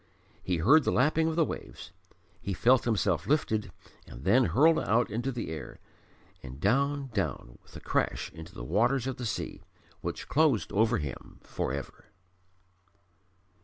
[0.41, 1.91] He heard the lapping of the waves.
[2.41, 3.71] He felt himself lifted
[4.07, 5.77] and then hurled out into the air,
[6.41, 9.61] and down down with a crash into the waters of the sea,
[10.01, 12.05] which closed over him for ever.